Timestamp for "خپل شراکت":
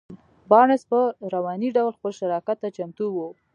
1.97-2.57